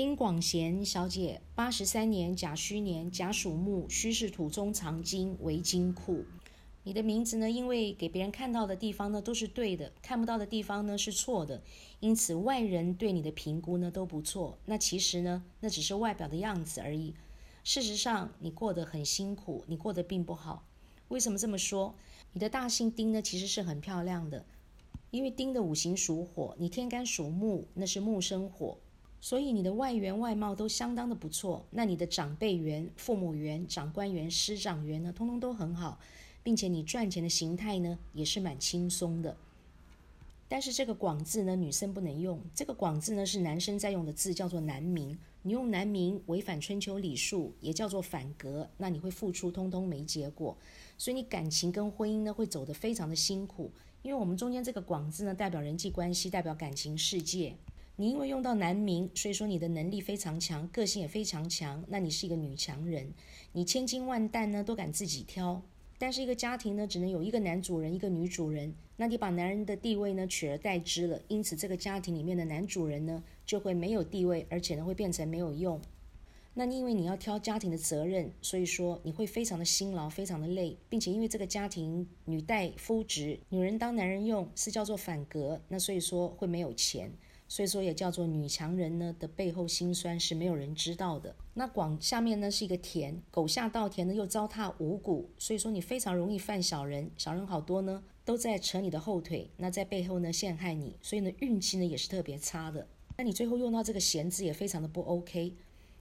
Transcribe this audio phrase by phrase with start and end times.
[0.00, 6.24] 丁广贤小姐，八十三年甲戌年甲属木，戌是土中藏金为金库。
[6.84, 11.62] 你的名字呢，因为给别人看到的地方呢都是对的，看不到的地方呢是错的，
[11.98, 14.56] 因此外人对你的评估呢都不错。
[14.64, 17.12] 那其实呢，那只是外表的样子而已。
[17.62, 20.64] 事实上，你过得很辛苦，你过得并不好。
[21.08, 21.94] 为什么这么说？
[22.32, 24.46] 你的大姓丁呢，其实是很漂亮的，
[25.10, 28.78] 因为丁的五行属火，你天干属木，那是木生火，
[29.20, 31.64] 所以你的外缘外貌都相当的不错。
[31.70, 35.98] 那你的长辈缘、父母缘、长官缘、师长缘呢，通通都很好。
[36.42, 39.36] 并且你赚钱的形态呢，也是蛮轻松的。
[40.48, 42.40] 但是这个“广”字呢，女生不能用。
[42.54, 45.18] 这个“广”字呢，是男生在用的字，叫做男名。
[45.42, 48.66] 你用男名，违反春秋礼数，也叫做反格。
[48.78, 50.56] 那你会付出，通通没结果。
[50.96, 53.70] 所以你感情跟婚姻呢，会走得非常的辛苦。
[54.00, 57.54] 因为我们中间这个“广”字呢，代表人际关系，代表感情世界。
[58.00, 61.84] 你因为用到男名，所以说你的能力非常强，个性也非常强。
[61.88, 63.12] 那你是一个女强人，
[63.52, 65.60] 你千金万担呢，都敢自己挑。
[65.98, 68.74] 但是一个家庭呢，只能有一个男主人，一个女主人。
[68.96, 75.78] 那你把男人的地位呢取而代之了，因此这个家庭里面的男主人呢就会没有地位，而且呢会变成没有用。
[76.54, 87.12] 那你因为你要挑家庭的责任，所以说你会非常的辛劳，非常的累，并且因为这个家庭女代夫职，女人当男人用是叫做反格，那所以说会没有钱。
[87.50, 91.34] 所以说也叫做女强人呢的背后辛酸是没有人知道的。
[91.54, 102.86] 那广下面呢是一个田，狗下稻田呢又糟蹋五谷，所以说你非常容易犯小人，小人好多呢都在扯你的后腿，那在背后呢陷害你，所以呢运气呢也是特别差的。
[103.18, 105.52] 那你最后用到这个闲字也非常的不 OK，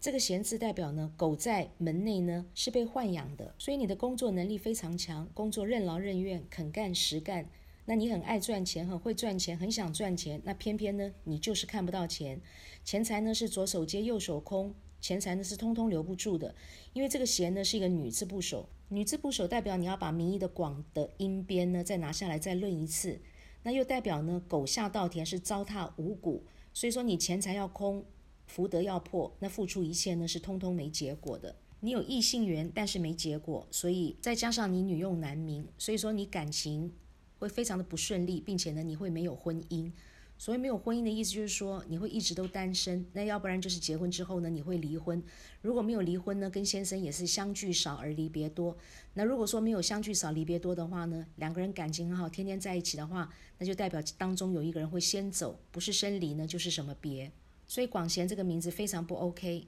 [0.00, 7.50] 这个闲字代表呢狗在门内呢是被豢养的，所以你的工作能力非常强，工作任劳任怨，肯干实干。
[7.84, 10.40] 那你很爱赚钱，很会赚钱，很想赚钱。
[10.44, 12.40] 那偏偏呢，你就是看不到钱，
[12.84, 16.54] 钱财呢是左手接右手空，钱财呢是通通留不住的。
[16.92, 23.20] 因为这个闲呢是一个女字部首，女字部首代表你要把名义的广的音边呢再拿下来再论一次。
[23.64, 28.04] 那又代表呢狗下稻田是糟蹋五谷，所以说你钱财要空，
[28.46, 31.56] 福德要破，那付出一切呢是通通没结果的。
[31.80, 36.92] 你有异性缘，但是没结果，所以再加上你女用男名，所以说你感情。
[37.42, 39.90] 会非常的不顺利，并且呢，你会没有婚姻。
[40.38, 43.04] 所谓没有婚姻的意思，就是说你会一直都单身。
[43.12, 45.20] 那要不然就是结婚之后呢，你会离婚。
[45.60, 48.76] 如果没有离婚呢，跟先生也是相聚少而离别多。
[49.14, 53.28] 那如果说没有相聚少离别多的话呢，两个人感情很好，天天在一起的话，
[53.58, 57.32] 那就代表当中有一个人会先走，不是生离呢，就是什么别。
[57.66, 59.66] 所以广贤这个名字非常不 OK。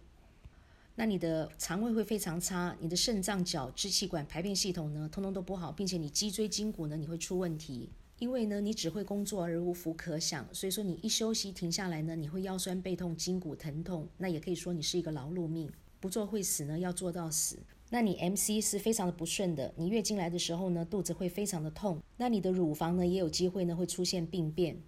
[0.97, 7.91] 那你的肠胃会非常差，你的肾脏、脚、支气管、排便系统呢，通通都不好，并且你脊椎筋骨呢，你会出问题。
[8.21, 14.09] 因为呢，你只会工作而无福可享，所以说你一休息停下来呢，你会腰酸背痛、筋骨疼痛。
[14.19, 15.69] 那也可以说你是一个劳碌命，
[15.99, 17.59] 不做会死呢，要做到死。
[17.91, 22.01] 那你 MC 是非常的不顺的，你月经来的时候呢，肚子会非常的痛。
[22.17, 24.81] 那你的乳房呢，也有机会呢会出现病变，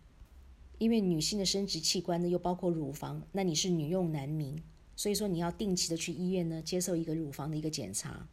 [0.78, 4.62] 因为女性的生殖器官呢又包括乳房，那你是女用男名。
[4.96, 8.26] 所以说，你要定期的去医院呢，接受一个乳房的一个检查。